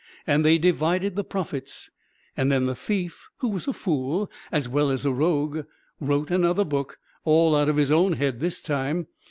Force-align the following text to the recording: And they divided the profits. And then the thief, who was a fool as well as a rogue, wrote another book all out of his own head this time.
And 0.25 0.43
they 0.43 0.57
divided 0.57 1.15
the 1.15 1.23
profits. 1.23 1.91
And 2.35 2.51
then 2.51 2.65
the 2.65 2.73
thief, 2.73 3.29
who 3.37 3.49
was 3.49 3.67
a 3.67 3.73
fool 3.73 4.31
as 4.51 4.67
well 4.67 4.89
as 4.89 5.05
a 5.05 5.11
rogue, 5.13 5.67
wrote 5.99 6.31
another 6.31 6.65
book 6.65 6.97
all 7.23 7.55
out 7.55 7.69
of 7.69 7.77
his 7.77 7.91
own 7.91 8.13
head 8.13 8.39
this 8.39 8.61
time. 8.61 9.05